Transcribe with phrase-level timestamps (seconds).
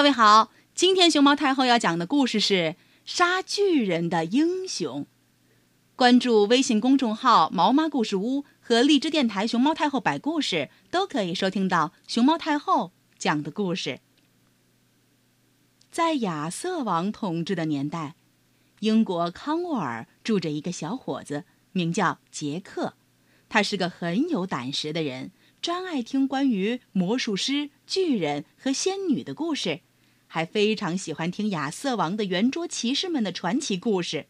[0.00, 5.06] 各位好，今天熊猫太后要讲的故事是杀巨人的英雄。
[5.94, 14.00] 关注微信公众号“毛妈故事屋”和荔枝电台“熊猫太后摆故事”，都可以收听到熊猫太后讲的故事。
[15.90, 18.14] 在亚瑟王统治的年代，
[18.78, 22.94] 英国康沃尔住着一个小伙子，名叫杰克。
[23.50, 25.32] 他是个很有胆识的人。
[25.60, 29.80] 专爱听关于魔术师、巨人和仙女的故事，
[30.32, 34.26] 还非常喜欢听亚瑟王的圆桌骑士们的传奇故事。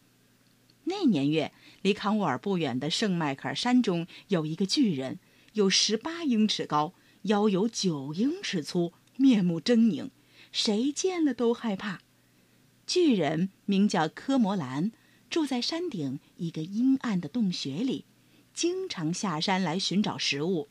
[0.84, 1.52] 那年月，
[1.82, 5.18] 离康沃尔不远的圣迈克尔山中有一个巨人，
[5.52, 6.94] 有十八英尺高，
[7.24, 10.08] 腰有九英尺粗，面目狰狞，
[10.50, 12.00] 谁见了都害怕。
[12.86, 14.92] 巨人名叫科摩兰，
[15.28, 18.06] 住在山顶一个阴暗的洞穴里，
[18.54, 20.70] 经常下山来寻找食物。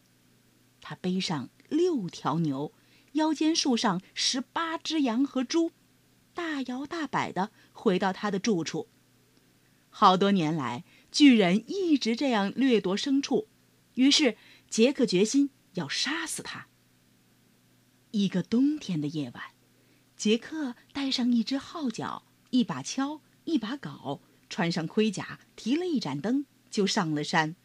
[0.82, 2.74] 他背上六条牛，
[3.14, 5.72] 腰间束上十八只羊和猪，
[6.34, 8.88] 大摇大摆地回到他的住处。
[9.90, 13.48] 好多年来，巨人一直这样掠夺牲畜，
[13.96, 14.38] 于是
[14.70, 16.68] 杰克决心要杀死他。
[18.12, 19.44] 一个冬天的夜晚，
[20.16, 27.56] 杰克带上一只号角、一把锹、一把镐，穿上盔甲，提了一盏灯，就上了山。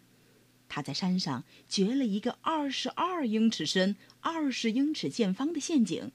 [0.75, 6.11] 他在山上掘了一个二十二英尺深、二十英尺见方的陷阱，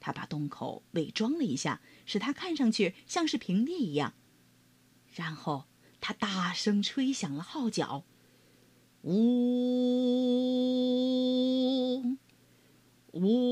[0.00, 4.14] 他把洞口伪装了一下，使它看上去像是平地一样。
[5.14, 5.66] 然后
[6.00, 8.02] 他大声吹响了号角，
[9.02, 9.12] 呜
[13.12, 13.44] 呜！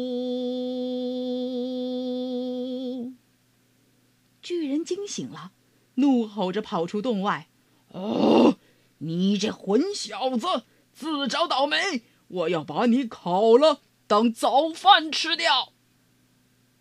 [4.42, 5.52] 巨人惊醒了，
[5.94, 7.46] 怒吼着跑出洞外，
[7.92, 8.57] 哦！
[8.98, 12.04] 你这混小子，自找倒霉！
[12.28, 15.72] 我要把你烤了当早饭吃掉。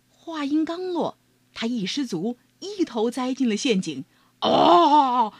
[0.08, 1.18] 话音刚落，
[1.54, 4.04] 他一失足，一头栽进了陷阱。
[4.40, 5.32] 啊！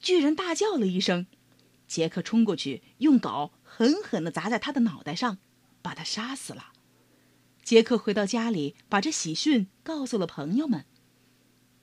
[0.00, 1.26] 巨人大叫了一声，
[1.86, 5.38] 杰克冲过去，用镐狠狠地砸在他的脑袋上，
[5.82, 6.72] 把他杀死了。
[7.62, 10.86] 杰克回到家里，把这喜讯告诉了朋友们。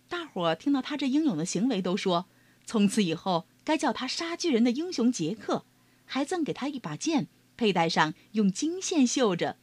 [0.10, 2.26] 大伙儿听到他这英勇的行为，都说：
[2.66, 3.46] 从此以后。
[3.68, 5.66] 该叫他杀巨人的英雄杰克，
[6.06, 9.58] 还赠给他一把剑，佩戴上用金线绣着。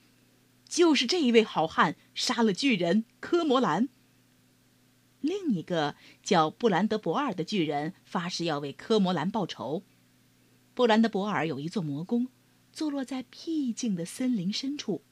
[0.69, 3.89] 就是这一位好汉杀了巨人科摩兰。
[5.23, 9.85] 另一个叫布兰德博尔的巨人发誓要为科摩兰报仇。
[10.75, 12.29] 布兰德博尔有一座魔宫，
[12.75, 15.03] 坐落在僻静的森林深处。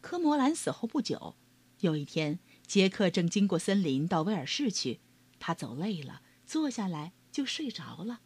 [0.00, 1.36] 科摩兰死后不久，
[1.78, 4.98] 有一天，杰克正经过森林到威尔士去，
[5.38, 7.12] 他走累了，坐下来。
[7.40, 8.20] 就睡着了。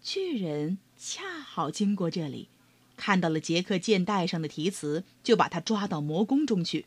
[0.00, 2.48] 巨人恰好经过这里，
[2.96, 6.86] 看到了杰克剑带上的题词，就把他抓到魔宫中去。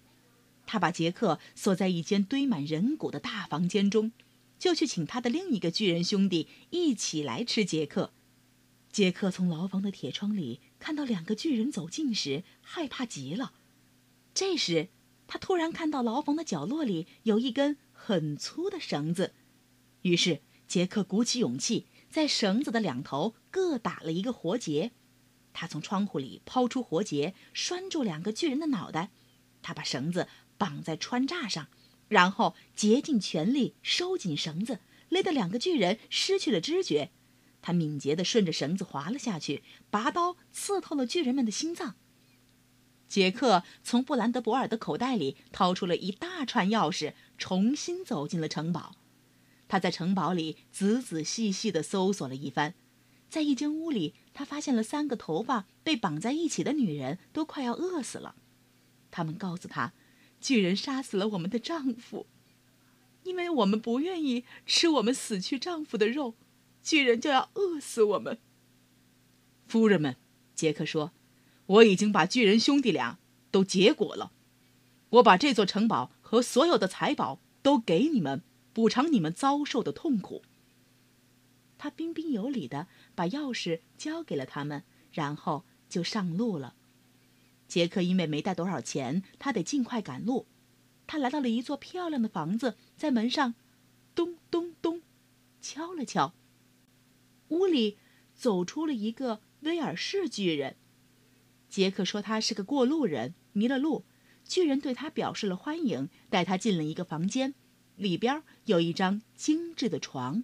[0.65, 4.13] 他把杰克锁在一间堆满人骨的大房间中，
[4.57, 8.13] 就去请他的另一个巨人兄弟一起来吃杰克。
[8.89, 13.51] 杰克从牢房的铁窗里看到两个巨人走近时，害怕极了。
[14.33, 14.87] 这时，
[15.27, 19.33] 他突然看到牢房的角落里有一根很粗的绳子，
[20.03, 20.39] 于是。
[20.67, 24.91] 杰克鼓起勇气，在绳子的两头各打了一个活结。
[25.53, 29.11] 他从窗户里抛出活结，拴住两个巨人的脑袋。
[29.61, 31.67] 他把绳子绑在穿栅上，
[32.07, 34.79] 然后竭尽全力收紧绳子，
[35.09, 37.11] 勒得两个巨人失去了知觉。
[37.61, 41.95] 他敏捷地顺着绳子滑了下去，拔刀刺透了巨人们的心脏。
[43.07, 48.95] 杰克从布兰德博尔的口袋里掏出了一大串钥匙，重新走进了城堡。
[49.73, 52.75] 他在城堡里仔仔细细地搜索了一番，
[53.27, 58.35] 在一间屋里，他发现了三个头发被绑在一起的女人，都快要饿死了。
[59.09, 59.93] 他们告诉他，
[60.39, 62.27] 巨人杀死了我们的丈夫，
[63.23, 66.35] 因为我们不愿意吃我们死去丈夫的肉，
[66.83, 68.37] 巨人就要饿死我们。
[69.65, 70.17] 夫人们，
[70.53, 71.13] 杰克说
[71.65, 73.17] ：“我已经把巨人兄弟俩
[73.49, 74.33] 都结果了，
[75.09, 78.43] 我把这座城堡和所有的财宝都给你们。”
[78.73, 80.43] 补偿你们遭受的痛苦。
[81.77, 86.75] 他彬彬有礼地把钥匙交给了他们，然后就上路了。
[87.67, 90.47] 杰克因为没带多少钱，他得尽快赶路。
[91.07, 93.55] 他来到了一座漂亮的房子，在门上
[94.15, 95.01] 咚咚咚
[95.59, 96.33] 敲了敲。
[97.49, 97.97] 屋里
[98.33, 100.77] 走出了一个威尔士巨人。
[101.69, 104.05] 杰克说他是个过路人，迷了路。
[104.45, 107.55] 巨人对他表示了欢迎，带他进了一个房间。
[107.95, 110.43] 里边有一张精致的床，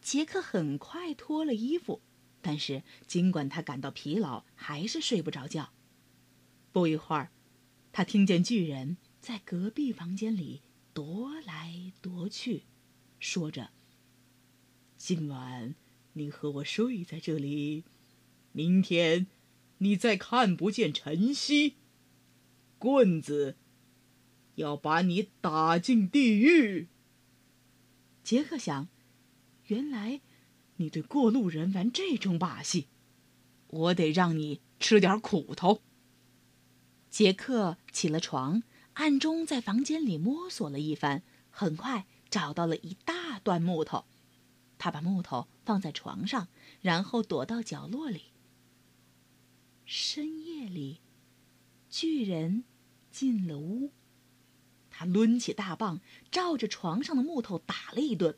[0.00, 2.00] 杰克很快脱了衣服，
[2.40, 5.72] 但是尽管他感到疲劳，还是睡不着觉。
[6.72, 7.30] 不一会儿，
[7.92, 10.62] 他听见巨人在隔壁房间里
[10.94, 12.62] 踱来踱去，
[13.18, 13.70] 说着
[14.96, 15.74] ：“今晚
[16.14, 17.84] 你和我睡在这里，
[18.52, 19.26] 明天
[19.78, 21.76] 你再看不见晨曦，
[22.78, 23.56] 棍子
[24.60, 26.88] 要把你打进地狱。”
[28.24, 28.88] 杰克想，
[29.66, 30.20] 原来
[30.76, 32.86] 你对过路人玩这种把戏，
[33.66, 35.82] 我得让你吃点苦头。
[37.10, 38.62] 杰克起了床。
[38.94, 44.04] 暗中在房间里摸索了一番，很快找到了一大段木头。
[44.76, 46.48] 他把木头放在床上，
[46.82, 48.24] 然后躲到角落里。
[49.86, 51.00] 深夜里，
[51.88, 52.64] 巨人
[53.10, 53.92] 进了屋。
[55.00, 58.36] 他抡起大棒，照着床上的木头打了一顿。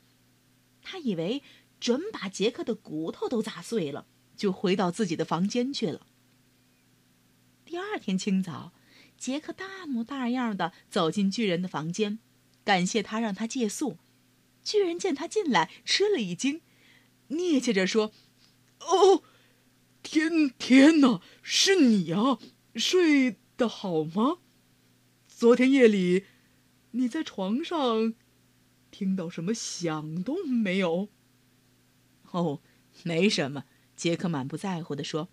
[0.81, 1.43] 他以为
[1.81, 4.07] 准把杰克的骨头都砸碎了，
[4.37, 6.07] 就回到自己的房间去了。
[7.65, 8.71] 第二天清早。
[9.19, 12.21] 杰克大模大样的走进巨人的房间，
[12.65, 13.99] 感谢他让他借宿。
[14.63, 16.61] 巨人见他进来，吃了一惊，
[17.29, 18.13] 趔趄着说
[18.79, 19.25] ：“哦，
[20.05, 22.39] 天天哪，是你啊！
[22.77, 24.39] 睡得好吗？
[25.29, 26.25] 昨天夜里
[26.93, 28.15] 你在床上
[28.91, 31.09] 听到什么响动没有
[32.33, 32.61] ？”“哦，
[33.03, 35.29] 没什么。”杰克满不在乎地说。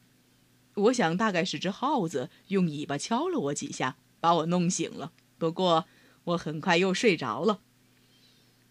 [0.76, 5.12] 我想大概是只耗子用尾巴敲了我几下，把我弄醒了。
[5.38, 5.86] 不过
[6.26, 7.62] 我很快又睡着了。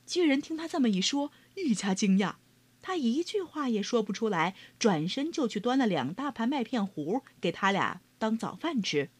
[0.07, 2.37] 巨人听他这么一说，愈加惊讶，
[2.81, 9.11] 他一句话也说不出来，转身就去端了两大盘麦片糊给他俩当早饭吃。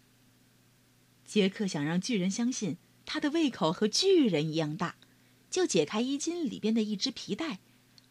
[1.27, 2.79] 杰克想让巨人相信
[3.11, 4.97] 他的胃口和巨人一样大，
[5.49, 7.59] 就解开衣襟里边的一只皮带，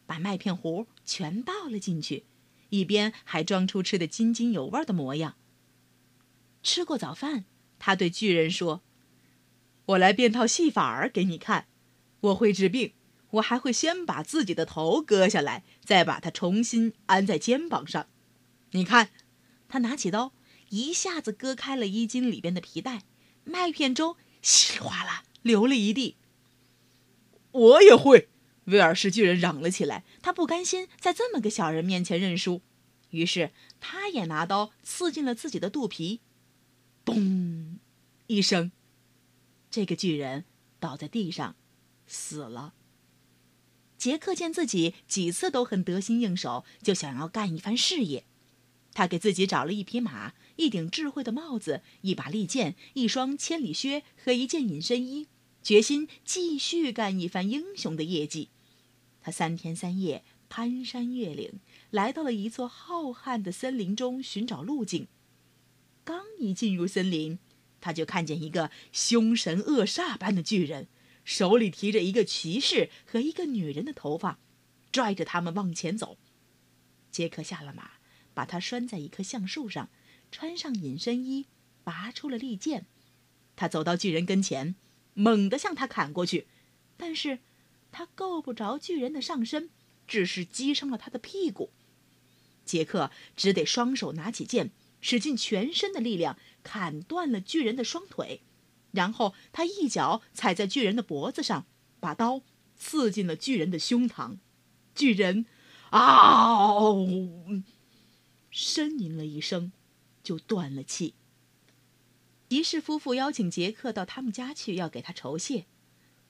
[0.07, 2.25] 把麦片糊全倒了进去。
[2.69, 5.35] 一边还装出吃得津津有味的模样。
[6.63, 7.45] 吃过早饭，
[7.77, 8.81] 他对巨人说
[9.85, 11.67] ：“我来变套戏法儿给你看。
[12.21, 12.94] 我会治病，
[13.29, 18.07] 我还会先把自己的头割下来，再把它重新安在肩膀上。
[18.71, 19.11] 你看。”
[19.69, 20.33] 他拿起刀，
[20.69, 23.03] 一下子割开了衣襟里边的皮带，
[23.44, 26.16] 麦片粥稀里哗啦流了一地。
[27.51, 28.30] 我也会。
[28.66, 32.62] 威尔士巨人嚷了起来，他不甘心在这么个小人面前认输，
[33.12, 36.19] 于是他也拿刀刺进了自己的肚皮，
[37.06, 37.78] 嘣，
[38.28, 38.74] 一声，
[39.72, 40.44] 这个巨人
[40.81, 41.56] 倒在地上，
[42.07, 42.74] 死了。
[43.98, 48.25] 杰克见自己几次都很得心应手，就想要干一番事业，
[48.97, 55.27] 他给自己找了一匹马、一顶智慧的帽子、一把利剑、一双千里靴和一件隐身衣，
[55.61, 58.49] 决心继续干一番英雄的业绩。
[59.21, 61.59] 他三天三夜攀山越岭，
[61.91, 65.05] 来到了一座浩瀚的森林中寻找路径。
[66.03, 67.38] 刚一进入森林，
[67.79, 70.88] 他就看见一个凶神恶煞般的巨人，
[71.23, 74.39] 手里提着一个骑士和一个女人的头发，
[74.91, 76.17] 拽着他们往前走。
[77.11, 77.91] 杰克下了马，
[78.38, 79.89] 把他拴在一棵橡树上，
[80.31, 81.48] 穿上隐身衣，
[81.84, 82.86] 拔出了利剑。
[83.56, 84.75] 他走到巨人跟前，
[85.16, 86.45] 猛地向他砍过去，
[86.95, 87.39] 但是。
[87.89, 89.69] 他够不着巨人的上身，
[90.06, 91.72] 只是击伤了他的屁股。
[92.63, 98.42] 杰克只得双手拿起剑，使尽全身的力量砍断了巨人的双腿，
[98.92, 101.66] 然后他一脚踩在巨人的脖子上，
[102.00, 102.44] 把刀
[102.76, 104.38] 刺进了巨人的胸膛。
[104.94, 105.47] 巨人
[105.90, 106.94] “嗷”
[108.57, 109.71] 呻吟了一声，
[110.23, 111.14] 就断了气。
[112.49, 115.68] 骑士夫妇邀请杰克到他们家去，要给他酬谢。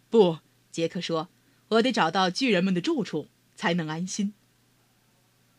[0.10, 1.30] 不，杰克说。
[1.70, 4.34] 我得找到巨人们的住处，才能安心。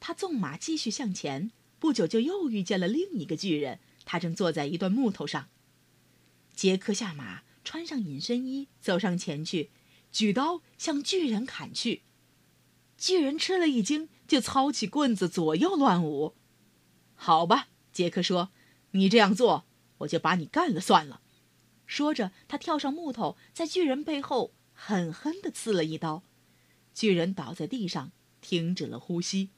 [0.00, 5.48] 他纵马继续向前，不久就又遇见了另一个巨人，他正坐在一段木头上。
[6.54, 9.70] 杰克下马，穿上隐身衣，走上前去，
[10.10, 12.02] 举刀向巨人砍去。
[12.96, 16.34] 巨人吃了一惊，就操起棍子左右乱舞。
[17.20, 18.48] 好吧，杰克说
[18.92, 19.66] ：“你这样做，
[19.98, 21.20] 我就把你干了算了。”
[21.84, 24.54] 说着，他跳上木头，在巨人背后。
[24.80, 26.22] 狠狠地刺了一刀，
[26.94, 29.50] 巨人倒在地上，停止了呼吸。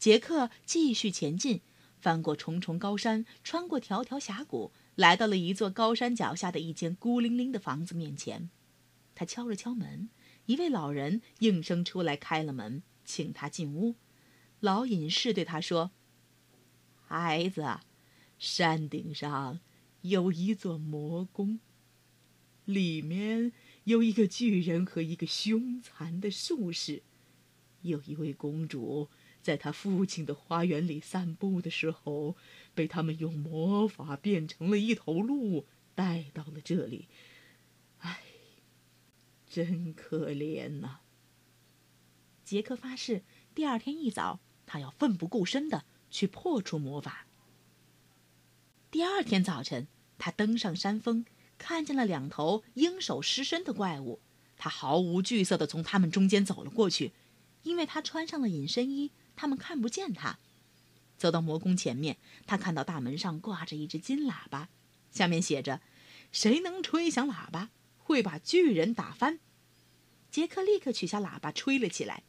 [0.00, 1.60] 杰克继续前进，
[2.00, 8.50] 翻过重重高山，穿过条条峡谷，来到了一座高山脚下的一间孤零零的房子面前。
[9.14, 10.10] 他敲了敲门，
[10.46, 13.94] 一位老人应声出来开了门，请他进屋。
[14.58, 15.92] 老隐士对他说
[17.12, 17.80] ：“孩子，
[18.38, 19.58] 山顶上
[20.02, 21.58] 有一座魔宫，
[22.64, 23.50] 里面……”
[23.84, 27.02] 有一个巨人和一个凶残的术士，
[27.82, 29.08] 有一位公主
[29.42, 32.36] 在她父亲的花园里散步的时候，
[32.74, 37.08] 被他们用魔法变成了一头鹿，带到了这里。
[37.98, 38.20] 唉，
[39.48, 40.98] 真可怜呐！
[42.44, 43.24] 杰克发誓，
[43.54, 47.26] 第二天一早，他要奋不顾身的去破除魔法。
[48.90, 49.86] 第二天早晨，
[50.18, 51.24] 他登上山峰，
[51.56, 54.20] 看见了两头鹰首狮身的怪物。
[54.56, 57.12] 他毫无惧色的从他们中间走了过去，
[57.62, 60.38] 因为他穿上了隐身衣，他们看不见他。
[61.16, 64.68] 走到魔宫前面，他看到大门上挂着一只金喇叭，
[65.10, 65.80] 下面写着
[66.32, 69.38] ：“谁能吹响喇叭，会把巨人打翻。”
[70.30, 72.22] 杰克立刻取下喇叭，吹了起来。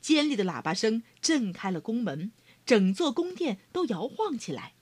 [0.00, 2.32] 尖利的喇叭声震开了宫门，
[2.66, 4.74] 整座宫殿都摇晃起来。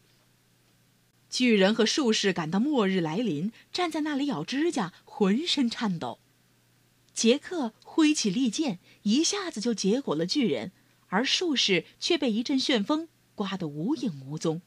[1.29, 6.19] 巨人和术士感到末日来临，站在那里咬指甲，浑身颤抖。
[7.15, 10.73] 杰克挥起利剑，一下子就结果了巨人，
[11.09, 14.62] 而术士却被一阵旋风刮得无影无踪。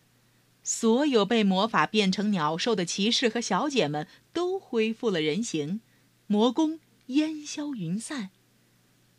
[0.64, 5.82] 所有被魔法变成鸟兽的骑士和小姐们都恢复了人形，
[6.26, 8.32] 魔宫烟消云散。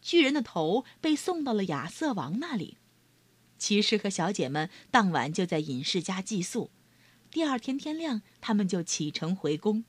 [0.03, 2.79] 巨人的头被送到了亚瑟王那里，
[3.59, 6.71] 骑士和小姐们当晚就在隐士家寄宿。
[7.31, 9.85] 第二天天亮，他们就启程回宫。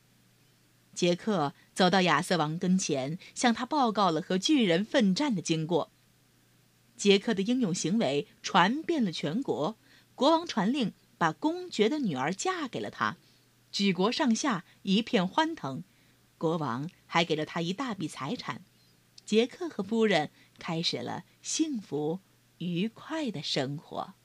[0.93, 5.91] 杰克走到亚瑟王跟前，向他报告了和巨人奋战的经过。
[6.95, 9.77] 杰克的英勇行为传遍了全国，
[10.15, 13.17] 国王传令把公爵的女儿嫁给了他，
[13.71, 15.83] 举国上下一片欢腾。
[16.39, 18.63] 国王还给了他一大笔财产。
[19.23, 22.21] 杰克和夫人开始了幸福
[22.59, 24.16] 愉快的生活。